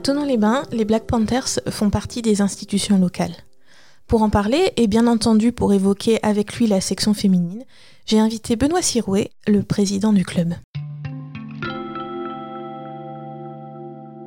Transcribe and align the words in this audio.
À 0.00 0.02
Tonon-les-Bains, 0.02 0.62
les 0.72 0.86
Black 0.86 1.06
Panthers 1.06 1.60
font 1.68 1.90
partie 1.90 2.22
des 2.22 2.40
institutions 2.40 2.98
locales. 2.98 3.34
Pour 4.06 4.22
en 4.22 4.30
parler, 4.30 4.72
et 4.78 4.86
bien 4.86 5.06
entendu 5.06 5.52
pour 5.52 5.74
évoquer 5.74 6.18
avec 6.22 6.54
lui 6.54 6.66
la 6.66 6.80
section 6.80 7.12
féminine, 7.12 7.64
j'ai 8.06 8.18
invité 8.18 8.56
Benoît 8.56 8.80
Sirouet, 8.80 9.30
le 9.46 9.62
président 9.62 10.14
du 10.14 10.24
club. 10.24 10.54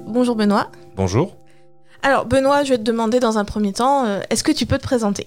Bonjour 0.05 0.35
Benoît. 0.35 0.71
Bonjour. 0.95 1.37
Alors 2.03 2.27
Benoît, 2.27 2.63
je 2.63 2.69
vais 2.69 2.77
te 2.77 2.83
demander 2.83 3.19
dans 3.19 3.39
un 3.39 3.43
premier 3.43 3.73
temps, 3.73 4.05
euh, 4.05 4.21
est-ce 4.29 4.43
que 4.43 4.51
tu 4.51 4.67
peux 4.67 4.77
te 4.77 4.83
présenter? 4.83 5.25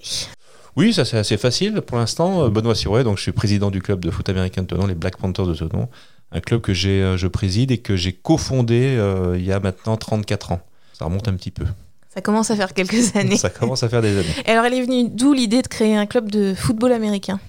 Oui, 0.77 0.93
ça 0.93 1.03
c'est 1.03 1.17
assez 1.17 1.35
facile 1.35 1.81
pour 1.81 1.97
l'instant. 1.97 2.43
Euh, 2.43 2.49
Benoît 2.49 2.73
Sirouet, 2.73 3.03
donc 3.03 3.17
je 3.17 3.23
suis 3.23 3.33
président 3.33 3.69
du 3.69 3.81
club 3.81 3.99
de 3.99 4.11
foot 4.11 4.29
américain 4.29 4.61
de 4.61 4.67
Tonon, 4.67 4.87
les 4.87 4.95
Black 4.95 5.17
Panthers 5.17 5.47
de 5.47 5.55
Tonon, 5.55 5.89
un 6.31 6.39
club 6.41 6.61
que 6.61 6.73
j'ai, 6.73 7.01
euh, 7.01 7.17
je 7.17 7.27
préside 7.27 7.71
et 7.71 7.77
que 7.77 7.95
j'ai 7.95 8.13
cofondé 8.13 8.95
euh, 8.97 9.35
il 9.37 9.45
y 9.45 9.51
a 9.51 9.59
maintenant 9.59 9.97
34 9.97 10.51
ans. 10.53 10.61
Ça 10.93 11.05
remonte 11.05 11.27
un 11.27 11.33
petit 11.33 11.51
peu. 11.51 11.65
Ça 12.13 12.21
commence 12.21 12.49
à 12.51 12.55
faire 12.55 12.73
quelques 12.73 13.15
années. 13.15 13.37
Ça 13.37 13.49
commence 13.49 13.83
à 13.83 13.89
faire 13.89 14.01
des 14.01 14.17
années. 14.17 14.27
Et 14.45 14.49
alors 14.51 14.65
elle 14.65 14.73
est 14.73 14.81
venue 14.81 15.07
d'où 15.09 15.33
l'idée 15.33 15.61
de 15.61 15.67
créer 15.67 15.95
un 15.95 16.05
club 16.05 16.29
de 16.31 16.53
football 16.55 16.91
américain? 16.91 17.39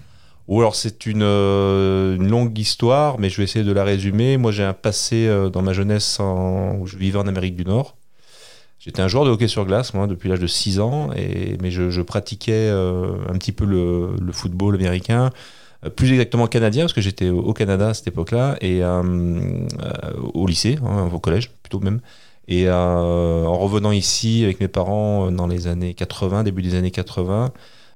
Ou 0.46 0.60
alors 0.60 0.76
c'est 0.76 1.04
une, 1.06 1.22
euh, 1.22 2.16
une 2.16 2.28
longue 2.28 2.56
histoire, 2.58 3.18
mais 3.18 3.28
je 3.30 3.36
vais 3.36 3.44
essayer 3.44 3.64
de 3.64 3.72
la 3.72 3.84
résumer. 3.84 4.36
Moi 4.36 4.52
j'ai 4.52 4.64
un 4.64 4.72
passé 4.74 5.26
euh, 5.26 5.50
dans 5.50 5.60
ma 5.62 5.72
jeunesse 5.72 6.20
en- 6.20 6.76
où 6.76 6.86
je 6.86 6.96
vivais 6.96 7.18
en 7.18 7.26
Amérique 7.26 7.56
du 7.56 7.64
Nord. 7.64 7.96
J'étais 8.78 9.02
un 9.02 9.08
joueur 9.08 9.24
de 9.24 9.30
hockey 9.30 9.48
sur 9.48 9.66
glace, 9.66 9.92
moi, 9.92 10.06
depuis 10.06 10.28
l'âge 10.28 10.38
de 10.38 10.46
6 10.46 10.78
ans, 10.78 11.10
et, 11.14 11.58
mais 11.60 11.70
je, 11.70 11.90
je 11.90 12.00
pratiquais 12.00 12.52
euh, 12.54 13.12
un 13.28 13.32
petit 13.36 13.50
peu 13.52 13.64
le, 13.64 14.10
le 14.22 14.32
football 14.32 14.76
américain, 14.76 15.30
plus 15.96 16.10
exactement 16.10 16.46
canadien, 16.46 16.84
parce 16.84 16.92
que 16.92 17.00
j'étais 17.00 17.28
au 17.28 17.52
Canada 17.52 17.90
à 17.90 17.94
cette 17.94 18.08
époque-là, 18.08 18.56
et 18.60 18.82
euh, 18.82 19.02
euh, 19.02 20.12
au 20.34 20.46
lycée, 20.46 20.78
hein, 20.84 21.08
au 21.12 21.18
collège 21.18 21.50
plutôt 21.62 21.80
même. 21.80 22.00
Et 22.48 22.66
euh, 22.66 22.72
en 23.44 23.58
revenant 23.58 23.92
ici 23.92 24.42
avec 24.42 24.58
mes 24.60 24.68
parents 24.68 25.26
euh, 25.26 25.30
dans 25.30 25.46
les 25.46 25.66
années 25.66 25.92
80, 25.92 26.44
début 26.44 26.62
des 26.62 26.74
années 26.74 26.90
80, 26.90 27.52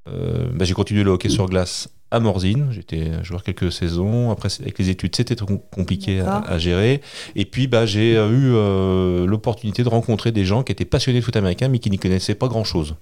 euh, 0.09 0.51
bah, 0.55 0.67
j'ai 0.67 0.75
continué 0.75 1.03
le 1.03 1.11
hockey 1.11 1.31
sur 1.31 1.47
glace 1.48 1.89
à 2.13 2.21
Morzine. 2.21 2.69
J'étais 2.71 3.11
joueur 3.25 3.43
quelques 3.43 3.73
saisons. 3.73 4.31
Après, 4.31 4.49
avec 4.61 4.79
les 4.79 4.91
études, 4.91 5.17
c'était 5.17 5.35
trop 5.35 5.59
compliqué 5.75 6.21
à, 6.21 6.59
gérer. 6.59 7.01
Et 7.35 7.47
puis, 7.47 7.67
bah, 7.67 7.87
j'ai 7.87 8.17
euh, 8.17 8.29
eu 8.31 8.53
euh, 8.55 9.27
l'opportunité 9.27 9.83
de 9.83 9.89
rencontrer 9.89 10.31
des 10.31 10.45
gens 10.45 10.63
qui 10.63 10.73
étaient 10.73 10.85
passionnés 10.85 11.21
de 11.21 11.25
foot 11.25 11.35
américain, 11.37 11.69
mais 11.69 11.79
qui 11.79 11.91
n'y 11.91 11.99
connaissaient 11.99 12.35
pas 12.35 12.49
grand-chose. 12.49 12.95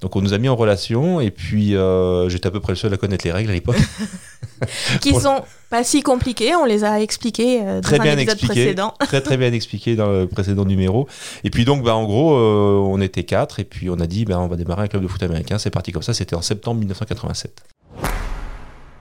Donc, 0.00 0.16
on 0.16 0.20
nous 0.20 0.34
a 0.34 0.38
mis 0.38 0.48
en 0.48 0.56
relation. 0.56 1.20
Et 1.20 1.30
puis, 1.30 1.76
euh, 1.76 2.28
j'étais 2.28 2.48
à 2.48 2.50
peu 2.50 2.60
près 2.60 2.72
le 2.72 2.76
seul 2.76 2.92
à 2.92 2.96
connaître 2.96 3.24
les 3.24 3.32
règles 3.32 3.50
à 3.50 3.54
l'époque. 3.54 3.78
Qui 5.00 5.14
sont 5.14 5.42
pas 5.70 5.84
si 5.84 6.02
compliquées, 6.02 6.56
on 6.56 6.64
les 6.64 6.82
a 6.82 7.00
expliquées 7.00 7.60
euh, 7.62 7.76
dans 7.76 7.80
Très 7.82 8.00
un 8.00 8.02
bien 8.02 8.12
épisode 8.14 8.34
expliqué. 8.34 8.54
précédent. 8.54 8.94
très 8.98 9.20
très 9.20 9.36
bien 9.36 9.52
expliqué 9.52 9.94
dans 9.94 10.10
le 10.10 10.26
précédent 10.26 10.64
numéro. 10.64 11.06
Et 11.44 11.50
puis 11.50 11.64
donc, 11.64 11.84
bah, 11.84 11.94
en 11.94 12.04
gros, 12.04 12.34
on 12.36 13.00
était 13.00 13.24
quatre 13.24 13.60
et 13.60 13.64
puis 13.64 13.88
on 13.88 14.00
a 14.00 14.08
dit, 14.08 14.24
bah, 14.24 14.40
on 14.40 14.48
va 14.48 14.56
démarrer 14.56 14.82
un 14.82 14.88
club 14.88 15.04
de 15.04 15.08
foot 15.08 15.22
américain. 15.22 15.58
C'est 15.58 15.70
parti 15.70 15.92
comme 15.92 16.02
ça. 16.02 16.14
C'était 16.14 16.34
en 16.34 16.42
septembre 16.42 16.80
1987. 16.80 17.62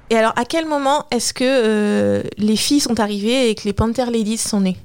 Et 0.09 0.15
alors 0.15 0.33
à 0.35 0.45
quel 0.45 0.65
moment 0.67 1.05
est-ce 1.11 1.33
que 1.33 1.43
euh, 1.45 2.23
les 2.37 2.55
filles 2.55 2.79
sont 2.79 2.99
arrivées 2.99 3.49
et 3.49 3.55
que 3.55 3.63
les 3.65 3.73
Panther 3.73 4.05
Ladies 4.05 4.37
sont 4.37 4.61
nées? 4.61 4.77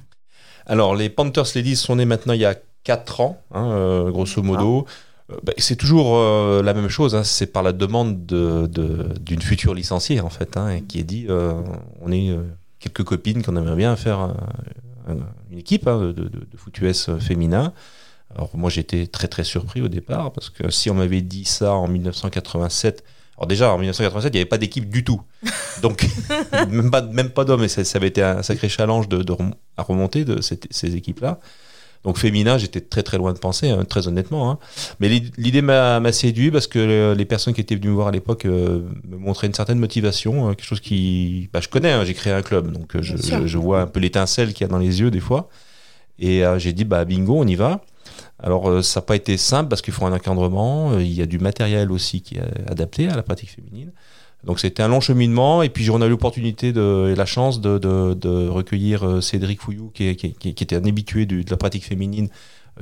Alors, 0.67 0.95
les 0.95 1.11
Panthers 1.11 1.47
Ladies 1.55 1.77
sont 1.77 1.97
nés 1.97 2.05
maintenant 2.07 2.33
il 2.33 2.41
y 2.41 2.45
a 2.47 2.57
4 2.85 3.21
ans, 3.21 3.41
hein, 3.53 3.71
euh, 3.71 4.11
grosso 4.11 4.43
modo. 4.43 4.87
Euh, 5.31 5.37
bah, 5.43 5.53
c'est 5.59 5.77
toujours 5.77 6.17
euh, 6.17 6.63
la 6.63 6.73
même 6.75 6.89
chose, 6.89 7.15
hein, 7.15 7.23
c'est 7.25 7.47
par 7.47 7.63
la 7.63 7.73
demande 7.73 8.25
de- 8.27 8.67
de- 8.67 9.09
d'une 9.21 9.41
future 9.43 9.75
licenciée, 9.75 10.21
en 10.21 10.31
fait, 10.31 10.57
hein, 10.57 10.81
qui 10.87 11.01
est 11.01 11.05
dit 11.05 11.27
euh, 11.29 11.53
on 12.01 12.11
est 12.13 12.31
euh, 12.31 12.43
quelques 12.81 13.05
copines 13.05 13.43
qu'on 13.43 13.57
aimerait 13.57 13.77
bien 13.77 13.95
faire 13.97 14.19
un- 14.21 14.37
une 15.51 15.59
équipe 15.59 15.87
hein, 15.87 15.99
de, 15.99 16.13
de, 16.13 16.29
de 16.29 16.57
foot 16.57 16.79
US 16.79 17.11
féminin. 17.21 17.73
Alors, 18.35 18.51
moi, 18.55 18.71
j'étais 18.71 19.07
très 19.07 19.29
très 19.29 19.45
surpris 19.45 19.83
au 19.83 19.89
départ, 19.89 20.33
parce 20.33 20.49
que 20.49 20.71
si 20.71 20.89
on 20.91 20.95
m'avait 20.95 21.21
dit 21.21 21.45
ça 21.45 21.75
en 21.75 21.89
1987, 21.89 23.05
alors 23.37 23.47
déjà, 23.49 23.73
en 23.73 23.79
1987, 23.79 24.31
il 24.33 24.37
n'y 24.37 24.41
avait 24.41 24.49
pas 24.49 24.59
d'équipe 24.59 24.89
du 24.89 25.03
tout. 25.05 25.21
Donc, 25.83 26.07
même 26.71 26.91
pas, 26.91 27.03
même 27.03 27.31
pas 27.31 27.45
d'hommes. 27.45 27.65
Et 27.65 27.69
ça, 27.69 27.85
ça 27.85 27.99
avait 27.99 28.09
été 28.09 28.23
un 28.23 28.43
sacré 28.43 28.69
challenge 28.69 29.09
de, 29.09 29.23
de 29.23 29.33
rem- 29.33 29.55
à 29.77 29.83
remonter 29.83 30.25
de 30.25 30.41
cette- 30.41 30.67
ces 30.71 30.95
équipes-là. 30.97 31.41
Donc, 32.05 32.19
féminin, 32.19 32.59
j'étais 32.59 32.83
très 32.83 33.03
très 33.03 33.17
loin 33.17 33.33
de 33.33 33.39
penser, 33.39 33.71
hein, 33.71 33.85
très 33.85 34.07
honnêtement. 34.09 34.51
hein. 34.51 34.59
Mais 35.01 35.09
l'i- 35.09 35.33
l'idée 35.39 35.63
m'a 35.63 36.01
m'a 36.01 36.13
séduit 36.13 36.51
parce 36.51 36.67
que 36.67 36.79
le- 36.79 37.15
les 37.15 37.25
personnes 37.25 37.55
qui 37.55 37.63
étaient 37.63 37.77
venues 37.77 37.89
me 37.89 37.95
voir 37.95 38.09
à 38.09 38.13
l'époque 38.13 38.45
euh, 38.45 38.83
me 39.09 39.17
montraient 39.17 39.47
une 39.47 39.55
certaine 39.55 39.79
motivation, 39.79 40.47
hein, 40.47 40.55
quelque 40.55 40.67
chose 40.67 40.81
qui. 40.81 41.49
Bah, 41.53 41.61
je 41.63 41.69
connais, 41.69 41.93
hein, 41.93 42.05
j'ai 42.05 42.13
créé 42.15 42.33
un 42.33 42.43
club, 42.43 42.71
donc 42.73 42.95
euh, 42.95 43.01
je- 43.03 43.17
je 43.47 43.59
vois 43.59 43.81
un 43.81 43.87
peu 43.87 44.01
l'étincelle 44.01 44.53
qu'il 44.53 44.61
y 44.61 44.65
a 44.65 44.69
dans 44.69 44.79
les 44.79 45.01
yeux 45.01 45.11
des 45.11 45.21
fois. 45.21 45.49
Et 46.19 46.45
euh, 46.45 46.59
j'ai 46.59 46.73
dit, 46.75 46.85
bah 46.85 47.05
bingo, 47.07 47.37
on 47.39 47.47
y 47.47 47.55
va. 47.57 47.81
Alors, 48.45 48.69
euh, 48.69 48.83
ça 48.83 49.01
n'a 49.01 49.07
pas 49.07 49.17
été 49.17 49.37
simple 49.37 49.69
parce 49.71 49.83
qu'il 49.83 49.93
faut 49.95 50.05
un 50.07 50.13
encadrement. 50.13 50.93
euh, 50.93 51.03
Il 51.03 51.13
y 51.13 51.23
a 51.23 51.27
du 51.27 51.39
matériel 51.39 51.91
aussi 51.91 52.21
qui 52.21 52.37
est 52.37 52.43
adapté 52.71 53.09
à 53.09 53.17
la 53.17 53.23
pratique 53.25 53.51
féminine. 53.51 53.91
Donc, 54.45 54.61
c'était 54.61 54.83
un 54.83 54.89
long 54.89 55.01
cheminement. 55.01 55.63
Et 55.63 55.71
puis, 55.71 55.89
on 55.91 56.01
a 56.03 56.07
eu 56.07 56.11
l'opportunité 56.11 56.69
et 56.69 57.15
la 57.15 57.25
chance 57.27 57.61
de, 57.63 57.79
de- 57.79 58.13
de 58.15 58.49
recueillir 58.49 59.03
euh, 59.09 59.21
Cédric 59.23 59.61
Fouillou, 59.63 59.91
qui, 59.95 60.09
est- 60.09 60.17
qui, 60.17 60.35
qui 60.35 60.51
était 60.63 60.77
un 60.77 60.85
habitué 60.85 61.25
de 61.27 61.43
la 61.51 61.57
pratique 61.57 61.85
féminine 61.85 62.29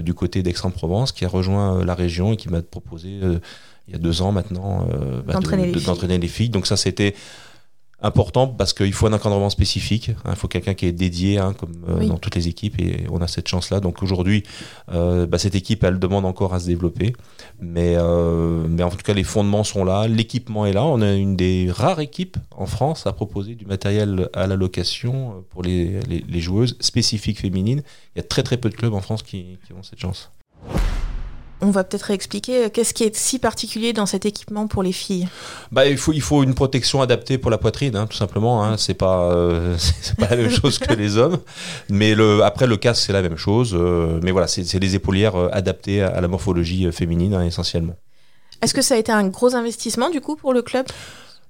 du 0.00 0.14
côté 0.14 0.42
d'Aix-en-Provence, 0.42 1.12
qui 1.12 1.24
a 1.24 1.28
rejoint 1.28 1.84
la 1.84 1.94
région 1.94 2.32
et 2.32 2.36
qui 2.36 2.48
m'a 2.48 2.62
proposé, 2.62 3.20
euh, 3.22 3.38
il 3.86 3.92
y 3.92 3.94
a 3.94 3.98
deux 3.98 4.22
ans 4.22 4.32
maintenant, 4.32 4.88
euh, 4.92 5.20
bah, 5.24 5.34
de- 5.72 5.82
D'entraîner 5.86 6.14
les 6.14 6.20
les 6.22 6.28
filles. 6.28 6.48
Donc, 6.50 6.66
ça, 6.66 6.76
c'était 6.76 7.14
important 8.02 8.46
parce 8.48 8.72
qu'il 8.72 8.92
faut 8.92 9.06
un 9.06 9.12
encadrement 9.12 9.50
spécifique. 9.50 10.10
hein. 10.24 10.30
Il 10.30 10.36
faut 10.36 10.48
quelqu'un 10.48 10.74
qui 10.74 10.86
est 10.86 10.92
dédié, 10.92 11.38
hein, 11.38 11.54
comme 11.58 11.72
euh, 11.88 11.98
Oui. 11.98 12.08
dans 12.08 12.18
toutes 12.18 12.34
les 12.34 12.48
équipes, 12.48 12.80
et 12.80 13.06
on 13.10 13.20
a 13.20 13.28
cette 13.28 13.48
chance-là. 13.48 13.80
Donc 13.80 14.02
aujourd'hui, 14.02 14.42
euh, 14.92 15.26
bah, 15.26 15.38
cette 15.38 15.54
équipe, 15.54 15.84
elle 15.84 15.98
demande 15.98 16.24
encore 16.24 16.54
à 16.54 16.60
se 16.60 16.66
développer, 16.66 17.14
mais, 17.60 17.94
euh, 17.96 18.66
mais 18.68 18.82
en 18.82 18.90
tout 18.90 18.96
cas, 18.98 19.14
les 19.14 19.24
fondements 19.24 19.64
sont 19.64 19.84
là, 19.84 20.08
l'équipement 20.08 20.66
est 20.66 20.72
là. 20.72 20.84
On 20.84 21.00
a 21.00 21.12
une 21.12 21.36
des 21.36 21.68
rares 21.70 22.00
équipes 22.00 22.36
en 22.56 22.66
France 22.66 23.06
à 23.06 23.12
proposer 23.12 23.54
du 23.54 23.66
matériel 23.66 24.28
à 24.34 24.46
la 24.46 24.56
location 24.56 25.30
euh, 25.30 25.40
pour 25.50 25.62
les, 25.62 26.00
les, 26.08 26.24
les 26.28 26.40
joueuses 26.40 26.76
spécifiques 26.80 27.40
féminines. 27.40 27.82
Il 28.14 28.18
y 28.18 28.20
a 28.20 28.24
très 28.24 28.42
très 28.42 28.56
peu 28.56 28.68
de 28.68 28.74
clubs 28.74 28.94
en 28.94 29.00
France 29.00 29.22
qui, 29.22 29.58
qui 29.66 29.72
ont 29.72 29.82
cette 29.82 30.00
chance. 30.00 30.30
On 31.64 31.70
va 31.70 31.84
peut-être 31.84 32.02
réexpliquer 32.02 32.64
euh, 32.64 32.68
qu'est-ce 32.68 32.92
qui 32.92 33.04
est 33.04 33.14
si 33.14 33.38
particulier 33.38 33.92
dans 33.92 34.04
cet 34.04 34.26
équipement 34.26 34.66
pour 34.66 34.82
les 34.82 34.90
filles? 34.90 35.28
Bah, 35.70 35.86
il, 35.86 35.96
faut, 35.96 36.12
il 36.12 36.20
faut 36.20 36.42
une 36.42 36.54
protection 36.54 37.00
adaptée 37.00 37.38
pour 37.38 37.52
la 37.52 37.58
poitrine, 37.58 37.94
hein, 37.94 38.06
tout 38.08 38.16
simplement. 38.16 38.64
Hein. 38.64 38.76
C'est 38.76 38.94
pas, 38.94 39.32
euh, 39.32 39.76
c'est 39.78 40.16
pas 40.16 40.28
la 40.30 40.36
même 40.36 40.50
chose 40.50 40.78
que 40.78 40.92
les 40.92 41.16
hommes. 41.16 41.38
Mais 41.88 42.14
le, 42.16 42.42
après, 42.42 42.66
le 42.66 42.76
casque, 42.76 43.04
c'est 43.06 43.12
la 43.12 43.22
même 43.22 43.36
chose. 43.36 43.74
euh, 43.74 44.18
mais 44.22 44.32
voilà, 44.32 44.48
c'est 44.48 44.64
c'est 44.64 44.80
des 44.80 44.96
épaulières 44.96 45.36
adaptées 45.52 46.02
à, 46.02 46.20
la 46.20 46.28
morphologie 46.28 46.90
féminine, 46.90 47.34
hein, 47.34 47.44
essentiellement. 47.44 47.94
Est-ce 48.60 48.74
que 48.74 48.82
ça 48.82 48.94
a 48.94 48.98
été 48.98 49.12
un 49.12 49.28
gros 49.28 49.54
investissement 49.54 50.10
du 50.10 50.20
coup 50.20 50.36
pour 50.36 50.52
le 50.52 50.62
club? 50.62 50.86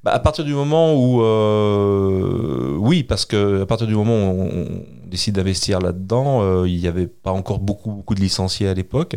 Bah, 0.03 0.11
à 0.13 0.19
partir 0.19 0.45
du 0.45 0.53
moment 0.53 0.95
où. 0.95 1.23
euh, 1.23 2.77
oui, 2.79 3.05
parce 3.05 3.25
que 3.25 3.63
à 3.63 3.67
partir 3.67 3.87
du 3.87 3.95
moment 3.95 4.33
où 4.33 4.43
on, 4.43 4.47
on 4.47 4.85
décide 5.07 5.37
d'investir 5.37 5.81
là-dedans, 5.81 6.43
euh, 6.43 6.69
il 6.69 6.81
n'y 6.81 6.89
avait 6.89 7.07
pas 7.07 7.31
encore 7.31 7.61
beaucoup, 7.61 7.91
beaucoup 7.93 8.15
de 8.15 8.21
licenciés 8.21 8.69
à 8.69 8.75
l'époque. 8.75 9.17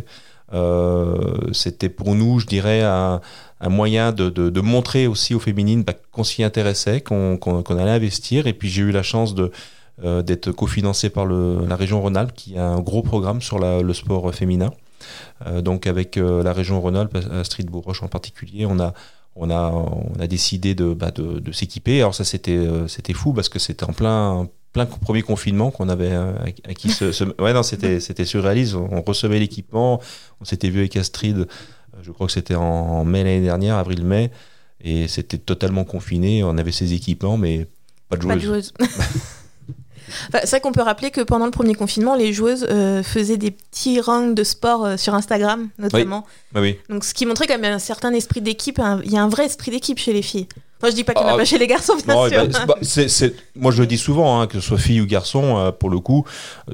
Euh, 0.52 1.36
C'était 1.52 1.88
pour 1.88 2.14
nous, 2.14 2.38
je 2.38 2.46
dirais, 2.46 2.82
un, 2.82 3.20
moyen 3.68 4.12
de, 4.12 4.60
montrer 4.60 5.06
aussi 5.06 5.34
aux 5.34 5.40
féminines 5.40 5.82
bah, 5.82 5.94
qu'on 6.12 6.24
s'y 6.24 6.42
intéressait, 6.42 7.00
qu'on 7.00 7.38
allait 7.78 7.90
investir. 7.90 8.46
Et 8.46 8.52
puis 8.52 8.68
j'ai 8.68 8.82
eu 8.82 8.92
la 8.92 9.02
chance 9.02 9.34
euh, 10.04 10.22
d'être 10.22 10.52
cofinancé 10.52 11.10
par 11.10 11.26
la 11.26 11.76
région 11.76 12.00
Rhône-Alpes 12.00 12.32
qui 12.34 12.58
a 12.58 12.66
un 12.66 12.80
gros 12.80 13.02
programme 13.02 13.42
sur 13.42 13.58
le 13.58 13.92
sport 13.92 14.34
féminin. 14.34 14.72
Euh, 15.46 15.60
donc 15.60 15.86
avec 15.86 16.16
la 16.16 16.52
région 16.52 16.80
Rhône-Alpes, 16.80 17.16
Astrid 17.32 17.68
Bourroche 17.68 18.02
en 18.02 18.08
particulier, 18.08 18.66
on 18.66 18.80
a 18.80 18.94
on 19.36 19.50
a, 19.50 19.70
on 19.70 20.12
a 20.18 20.26
décidé 20.26 20.74
de, 20.74 20.92
bah, 20.94 21.10
de, 21.10 21.38
de 21.40 21.52
s'équiper. 21.52 22.00
Alors 22.00 22.14
ça, 22.14 22.24
c'était 22.24 22.56
euh, 22.56 22.88
c'était 22.88 23.12
fou 23.12 23.32
parce 23.32 23.48
que 23.48 23.58
c'était 23.58 23.84
en 23.84 23.92
plein, 23.92 24.48
plein 24.72 24.86
premier 24.86 25.22
confinement 25.22 25.70
qu'on 25.70 25.88
avait 25.88 26.10
euh, 26.12 26.32
acquis 26.68 26.90
ce, 26.90 27.12
ce- 27.12 27.24
Ouais, 27.42 27.52
non, 27.52 27.62
c'était 27.62 28.00
c'était 28.00 28.24
surréaliste. 28.24 28.74
On 28.74 29.02
recevait 29.02 29.38
l'équipement. 29.38 30.00
On 30.40 30.44
s'était 30.44 30.70
vu 30.70 30.78
avec 30.80 30.96
Astrid, 30.96 31.38
euh, 31.38 31.44
je 32.02 32.10
crois 32.12 32.26
que 32.26 32.32
c'était 32.32 32.54
en 32.54 33.04
mai 33.04 33.24
l'année 33.24 33.42
dernière, 33.42 33.76
avril-mai. 33.76 34.30
Et 34.80 35.08
c'était 35.08 35.38
totalement 35.38 35.84
confiné. 35.84 36.42
On 36.44 36.56
avait 36.58 36.72
ces 36.72 36.92
équipements, 36.92 37.36
mais 37.38 37.66
pas 38.08 38.16
de 38.16 38.26
Pas 38.26 38.36
de 38.36 38.40
joueuses. 38.40 38.72
Enfin, 40.28 40.38
c'est 40.42 40.50
vrai 40.50 40.60
qu'on 40.60 40.72
peut 40.72 40.82
rappeler 40.82 41.10
que 41.10 41.20
pendant 41.20 41.44
le 41.46 41.50
premier 41.50 41.74
confinement, 41.74 42.14
les 42.14 42.32
joueuses 42.32 42.66
euh, 42.70 43.02
faisaient 43.02 43.36
des 43.36 43.50
petits 43.50 44.00
rangs 44.00 44.28
de 44.32 44.44
sport 44.44 44.84
euh, 44.84 44.96
sur 44.96 45.14
Instagram, 45.14 45.68
notamment. 45.78 46.24
Ah 46.54 46.60
oui. 46.60 46.76
Donc, 46.88 47.04
ce 47.04 47.12
qui 47.14 47.26
montrait 47.26 47.46
quand 47.46 47.58
même 47.58 47.74
un 47.74 47.78
certain 47.78 48.12
esprit 48.12 48.40
d'équipe. 48.40 48.78
un- 48.78 49.00
Il 49.04 49.12
y 49.12 49.16
a 49.16 49.22
un 49.22 49.28
vrai 49.28 49.46
esprit 49.46 49.70
d'équipe 49.70 49.98
chez 49.98 50.12
les 50.12 50.22
filles. 50.22 50.46
Enfin, 50.78 50.90
je 50.90 50.94
dis 50.96 51.04
pas 51.04 51.14
qu'il 51.14 51.22
n'y 51.22 51.28
en 51.28 51.32
a 51.32 51.34
Ah, 51.34 51.38
pas 51.38 51.44
chez 51.46 51.58
les 51.58 51.66
garçons, 51.66 51.94
bien 52.04 52.14
Non, 52.14 52.28
sûr. 52.28 52.42
c'est- 52.82 53.30
bah, 53.30 53.34
moi, 53.56 53.72
je 53.72 53.80
le 53.80 53.86
dis 53.86 53.96
souvent, 53.96 54.40
hein, 54.40 54.46
que 54.46 54.60
ce 54.60 54.66
soit 54.66 54.76
fille 54.78 55.00
ou 55.00 55.06
garçon, 55.06 55.56
euh, 55.56 55.72
pour 55.72 55.88
le 55.88 56.00
coup, 56.00 56.24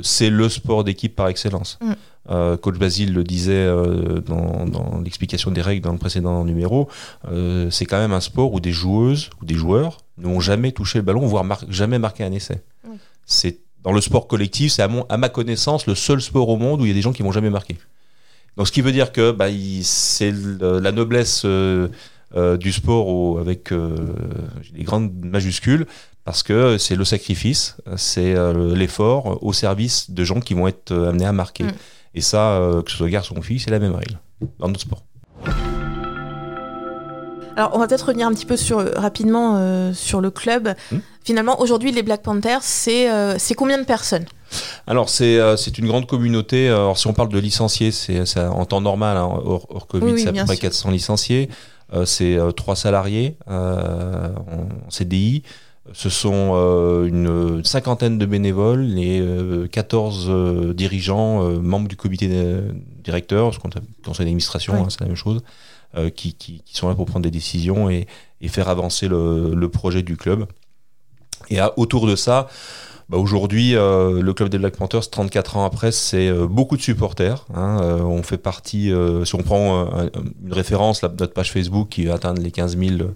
c'est 0.02 0.28
le 0.30 0.48
sport 0.48 0.82
d'équipe 0.84 1.14
par 1.14 1.28
excellence. 1.28 1.78
Mm. 1.80 1.92
Euh, 2.30 2.56
Coach 2.56 2.76
Basile 2.78 3.12
le 3.14 3.24
disait 3.24 3.52
euh, 3.52 4.20
dans, 4.20 4.64
dans 4.66 5.00
l'explication 5.04 5.50
des 5.50 5.60
règles 5.60 5.82
dans 5.84 5.90
le 5.92 5.98
précédent 5.98 6.44
numéro, 6.44 6.88
euh, 7.28 7.68
c'est 7.70 7.84
quand 7.84 7.98
même 7.98 8.12
un 8.12 8.20
sport 8.20 8.52
où 8.52 8.60
des 8.60 8.70
joueuses 8.70 9.30
ou 9.40 9.44
des 9.44 9.54
joueurs 9.54 9.98
n'ont 10.18 10.38
jamais 10.38 10.70
touché 10.70 10.98
le 10.98 11.02
ballon, 11.04 11.26
voire 11.26 11.42
mar- 11.42 11.64
jamais 11.68 11.98
marqué 11.98 12.22
un 12.22 12.30
essai. 12.32 12.60
C'est 13.32 13.58
dans 13.82 13.92
le 13.92 14.00
sport 14.00 14.28
collectif, 14.28 14.72
c'est 14.72 14.82
à, 14.82 14.88
mon- 14.88 15.04
à 15.08 15.16
ma 15.16 15.28
connaissance 15.28 15.86
le 15.86 15.94
seul 15.94 16.20
sport 16.20 16.48
au 16.48 16.56
monde 16.56 16.80
où 16.80 16.84
il 16.84 16.88
y 16.88 16.92
a 16.92 16.94
des 16.94 17.02
gens 17.02 17.12
qui 17.12 17.22
vont 17.22 17.32
jamais 17.32 17.50
marquer. 17.50 17.76
Donc 18.56 18.66
ce 18.68 18.72
qui 18.72 18.82
veut 18.82 18.92
dire 18.92 19.10
que 19.12 19.30
bah, 19.32 19.48
il- 19.48 19.82
c'est 19.84 20.30
le- 20.30 20.78
la 20.78 20.92
noblesse 20.92 21.42
euh, 21.44 21.88
euh, 22.36 22.56
du 22.56 22.70
sport 22.72 23.08
au- 23.08 23.38
avec 23.38 23.72
euh, 23.72 23.96
les 24.74 24.84
grandes 24.84 25.12
majuscules 25.24 25.86
parce 26.24 26.42
que 26.42 26.78
c'est 26.78 26.94
le 26.94 27.04
sacrifice, 27.04 27.76
c'est 27.96 28.36
euh, 28.36 28.74
l'effort 28.76 29.42
au 29.42 29.52
service 29.52 30.10
de 30.10 30.22
gens 30.22 30.40
qui 30.40 30.54
vont 30.54 30.68
être 30.68 30.92
amenés 30.92 31.26
à 31.26 31.32
marquer. 31.32 31.64
Mm. 31.64 31.72
Et 32.14 32.20
ça, 32.20 32.60
que 32.84 32.90
ce 32.90 32.98
soit 32.98 33.08
garçon 33.08 33.34
ou 33.38 33.42
fille, 33.42 33.58
c'est 33.58 33.70
la 33.70 33.78
même 33.78 33.94
règle 33.94 34.18
dans 34.58 34.68
notre 34.68 34.80
sport. 34.80 35.02
Alors, 37.56 37.70
on 37.74 37.78
va 37.78 37.86
peut-être 37.86 38.06
revenir 38.06 38.26
un 38.26 38.32
petit 38.32 38.46
peu 38.46 38.56
sur, 38.56 38.78
rapidement 38.96 39.56
euh, 39.56 39.92
sur 39.92 40.20
le 40.22 40.30
club. 40.30 40.74
Hmm. 40.90 40.98
Finalement, 41.24 41.60
aujourd'hui, 41.60 41.92
les 41.92 42.02
Black 42.02 42.22
Panthers, 42.22 42.62
c'est 42.62 43.10
euh, 43.10 43.36
combien 43.56 43.78
de 43.78 43.84
personnes? 43.84 44.24
Alors 44.86 45.08
c'est 45.08 45.38
euh, 45.38 45.56
c'est 45.56 45.78
une 45.78 45.86
grande 45.86 46.06
communauté. 46.06 46.68
Alors 46.68 46.98
si 46.98 47.06
on 47.06 47.14
parle 47.14 47.30
de 47.30 47.38
licenciés, 47.38 47.90
c'est 47.90 48.20
en 48.38 48.64
temps 48.66 48.80
normal, 48.82 49.16
hein, 49.16 49.28
hors, 49.44 49.66
hors 49.70 49.86
Covid, 49.86 50.04
Oui, 50.04 50.12
oui, 50.14 50.20
c'est 50.22 50.28
à 50.28 50.32
peu 50.32 50.44
près 50.44 50.56
sûr. 50.56 50.62
400 50.62 50.90
licenciés. 50.90 51.48
Euh, 51.94 52.04
c'est 52.04 52.36
euh, 52.36 52.50
trois 52.52 52.74
salariés 52.76 53.36
euh, 53.50 54.28
en 54.34 54.90
CDI. 54.90 55.42
Ce 55.92 56.08
sont 56.10 56.52
euh, 56.54 57.06
une 57.06 57.64
cinquantaine 57.64 58.16
de 58.18 58.24
bénévoles 58.26 58.98
et 58.98 59.20
euh, 59.20 59.66
14 59.68 60.26
euh, 60.28 60.74
dirigeants, 60.74 61.42
euh, 61.44 61.58
membres 61.58 61.88
du 61.88 61.96
comité 61.96 62.28
directeur, 63.02 63.52
ce 63.52 63.58
qu'on 63.58 63.68
appelle 63.68 63.82
conseil 64.04 64.24
d'administration, 64.26 64.74
hein, 64.74 64.86
c'est 64.90 65.00
la 65.00 65.06
même 65.06 65.16
chose, 65.16 65.42
euh, 65.96 66.08
qui, 66.08 66.34
qui- 66.34 66.62
qui 66.64 66.76
sont 66.76 66.88
là 66.88 66.94
pour 66.94 67.06
prendre 67.06 67.24
des 67.24 67.30
décisions 67.32 67.90
et, 67.90 68.06
et 68.40 68.48
faire 68.48 68.68
avancer 68.68 69.08
le, 69.08 69.54
le 69.54 69.68
projet 69.68 70.02
du 70.02 70.16
club. 70.16 70.46
Et 71.52 71.58
à- 71.60 71.72
autour 71.78 72.06
de 72.06 72.16
ça, 72.16 72.48
bah, 73.08 73.18
aujourd'hui, 73.18 73.74
euh, 73.76 74.22
le 74.22 74.32
club 74.32 74.48
des 74.48 74.58
Black 74.58 74.76
Panthers, 74.76 75.10
34 75.10 75.56
ans 75.56 75.64
après, 75.64 75.92
c'est 75.92 76.28
euh, 76.28 76.46
beaucoup 76.46 76.76
de 76.76 76.82
supporters. 76.82 77.44
hein. 77.54 77.78
Euh, 77.82 78.00
on 78.00 78.22
fait 78.22 78.38
partie, 78.38 78.90
si 79.24 79.34
on 79.34 79.42
prend 79.42 79.80
un- 80.00 80.10
une 80.44 80.52
référence, 80.52 81.02
notre 81.02 81.32
page 81.32 81.52
Facebook 81.52 81.88
qui 81.90 82.06
va 82.06 82.14
atteindre 82.14 82.40
les 82.42 82.50
15 82.50 82.76
000 82.78 83.10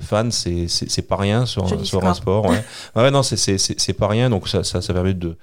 fans, 0.00 0.30
c'est 0.30 1.08
pas 1.08 1.16
rien 1.16 1.46
sur, 1.46 1.64
un 2.04 2.14
sport. 2.14 2.44
Ouais, 2.50 2.62
ouais 2.96 3.10
non, 3.10 3.22
c'est- 3.22 3.92
pas 3.94 4.08
rien. 4.08 4.28
Donc 4.28 4.48
ça, 4.48 4.62
ça, 4.64 4.82
ça 4.82 4.92
permet 4.92 5.14
de 5.14 5.36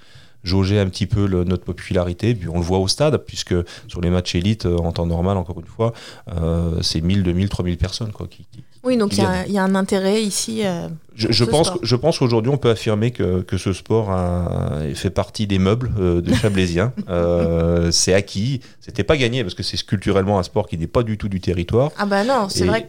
jauger 0.44 0.80
un 0.80 0.86
petit 0.88 1.08
peu 1.08 1.26
le- 1.26 1.44
notre 1.44 1.64
popularité. 1.64 2.36
Puis 2.36 2.48
on 2.50 2.58
le 2.60 2.62
voit 2.64 2.78
au 2.78 2.88
stade, 2.88 3.18
puisque 3.26 3.56
sur 3.88 4.02
les 4.02 4.12
matchs 4.12 4.36
élites, 4.36 4.68
en 4.68 4.92
temps 4.92 5.08
normal, 5.08 5.38
encore 5.38 5.60
une 5.60 5.66
fois, 5.66 5.94
euh, 6.40 6.78
c'est 6.82 7.02
1000, 7.02 7.24
2000, 7.24 7.50
3000 7.50 7.78
personnes 7.78 8.12
quoi, 8.12 8.28
qui, 8.28 8.46
qui- 8.52 8.64
Oui, 8.86 8.98
donc 8.98 9.14
il 9.18 9.24
y, 9.24 9.26
a- 9.26 9.48
y 9.48 9.58
un 9.58 9.74
intérêt 9.76 10.22
ici. 10.22 10.62
euh, 10.64 10.88
je, 11.16 11.44
pense, 11.44 11.72
je 11.82 11.96
pense 11.96 12.20
qu'aujourd'hui, 12.20 12.52
on 12.52 12.58
peut 12.58 12.70
affirmer 12.70 13.10
que, 13.12 13.42
que 13.42 13.58
ce 13.58 13.74
sport 13.74 14.12
a- 14.12 14.82
fait 14.94 15.10
partie 15.10 15.48
des 15.48 15.58
meubles 15.60 15.92
euh, 16.00 16.22
de 16.22 16.32
Chablaisien. 16.36 16.94
Euh, 17.10 17.90
c'est 17.92 18.14
acquis. 18.14 18.62
C'était 18.80 19.04
pas 19.04 19.18
gagné 19.18 19.44
parce 19.44 19.56
que 19.56 19.64
c'est 19.64 19.82
culturellement 19.84 20.38
un 20.40 20.44
sport 20.44 20.68
qui 20.68 20.78
n'est 20.78 20.88
pas 20.88 21.02
du 21.04 21.18
tout 21.18 21.30
du 21.30 21.40
territoire. 21.42 21.92
Ah 21.98 22.06
bah 22.06 22.24
non, 22.24 22.48
c'est 22.48 22.66
Et- 22.66 22.68
vrai 22.68 22.88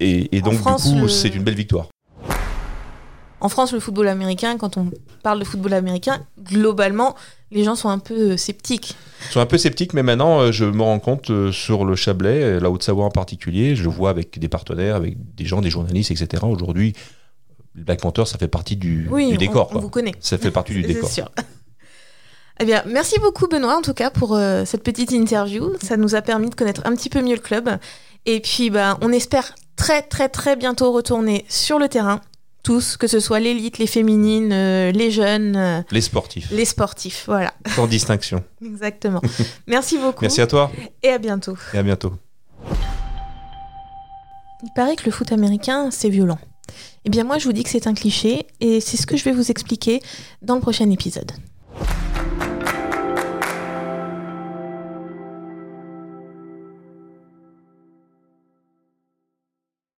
Et, 0.00 0.36
et 0.36 0.42
En 0.42 0.46
donc, 0.46 0.54
France, 0.54 0.84
du 0.88 0.94
coup, 0.96 1.02
le- 1.02 1.08
c'est 1.08 1.28
une 1.28 1.44
belle 1.44 1.54
victoire. 1.54 1.86
qu'en 3.38 3.48
France, 3.48 3.72
le 3.72 3.80
football 3.80 4.08
américain, 4.08 4.56
quand 4.58 4.76
on 4.76 4.90
parle 5.22 5.38
de 5.38 5.44
football 5.44 5.74
américain, 5.74 6.20
globalement, 6.42 7.14
les 7.50 7.64
gens 7.64 7.74
sont 7.76 7.88
un 7.88 7.98
peu 7.98 8.32
euh, 8.32 8.36
sceptiques. 8.36 8.96
Je 9.26 9.30
suis 9.30 9.40
un 9.40 9.46
peu 9.46 9.58
sceptique, 9.58 9.92
mais 9.94 10.02
maintenant, 10.02 10.40
euh, 10.40 10.52
je 10.52 10.64
me 10.64 10.82
rends 10.82 10.98
compte 10.98 11.30
euh, 11.30 11.52
sur 11.52 11.84
le 11.84 11.94
Chablais, 11.96 12.58
la 12.60 12.70
Haute-Savoie 12.70 13.04
en 13.04 13.10
particulier, 13.10 13.76
je 13.76 13.82
le 13.84 13.88
vois 13.90 14.10
avec 14.10 14.38
des 14.38 14.48
partenaires, 14.48 14.96
avec 14.96 15.16
des 15.34 15.44
gens, 15.44 15.60
des 15.60 15.70
journalistes, 15.70 16.10
etc. 16.10 16.42
Aujourd'hui, 16.46 16.92
Black 17.74 18.00
Panther, 18.00 18.24
ça 18.26 18.38
fait 18.38 18.48
partie 18.48 18.76
du, 18.76 19.06
Oui, 19.10 19.28
du 19.28 19.34
on- 19.34 19.38
décor. 19.38 19.66
on, 19.70 19.72
quoi. 19.72 19.80
vous 19.80 19.90
connaît. 19.90 20.14
Ça 20.20 20.38
fait 20.38 20.50
partie 20.50 20.72
du 20.72 20.82
décor. 20.82 21.08
sûr. 21.08 21.30
Eh 22.58 22.64
bien, 22.64 22.82
merci 22.86 23.18
beaucoup 23.20 23.48
Benoît 23.48 23.76
en 23.76 23.82
tout 23.82 23.92
cas 23.92 24.08
pour 24.10 24.34
euh, 24.34 24.64
cette 24.64 24.82
petite 24.82 25.12
interview. 25.12 25.72
Ça 25.82 25.96
nous 25.98 26.14
a 26.14 26.22
permis 26.22 26.48
de 26.48 26.54
connaître 26.54 26.80
un 26.86 26.94
petit 26.96 27.10
peu 27.10 27.20
mieux 27.20 27.34
le 27.34 27.40
club. 27.40 27.68
Et 28.24 28.40
puis, 28.40 28.70
bah, 28.70 28.96
on 29.02 29.12
espère 29.12 29.54
très 29.76 30.00
très 30.02 30.30
très 30.30 30.56
bientôt 30.56 30.90
retourner 30.90 31.44
sur 31.50 31.78
le 31.78 31.88
terrain, 31.88 32.22
tous, 32.66 32.96
que 32.96 33.06
ce 33.06 33.20
soit 33.20 33.38
l'élite, 33.38 33.78
les 33.78 33.86
féminines, 33.86 34.52
euh, 34.52 34.90
les 34.90 35.12
jeunes, 35.12 35.54
euh, 35.54 35.82
Les 35.92 36.00
sportifs, 36.00 36.50
les 36.50 36.64
sportifs. 36.64 37.22
Voilà, 37.26 37.54
sans 37.76 37.86
distinction. 37.86 38.42
exactement. 38.64 39.22
merci 39.68 39.98
beaucoup 39.98 40.22
Merci 40.22 40.40
à 40.40 40.48
toi 40.48 40.72
et 41.00 41.10
à 41.10 41.18
bientôt. 41.18 41.56
et 41.72 41.78
à 41.78 41.84
bientôt. 41.84 42.12
Il 44.64 44.70
paraît 44.74 44.96
que 44.96 45.04
le 45.04 45.12
foot 45.12 45.30
américain, 45.30 45.92
c'est 45.92 46.08
violent. 46.08 46.40
Eh 47.04 47.08
bien, 47.08 47.22
moi, 47.22 47.38
je 47.38 47.44
vous 47.44 47.52
dis 47.52 47.62
que 47.62 47.70
c'est 47.70 47.86
un 47.86 47.94
cliché 47.94 48.48
et 48.60 48.80
c'est 48.80 48.96
ce 48.96 49.06
que 49.06 49.16
je 49.16 49.22
vais 49.22 49.30
vous 49.30 49.52
expliquer 49.52 50.02
dans 50.42 50.56
le 50.56 50.60
prochain 50.60 50.90
épisode. 50.90 51.30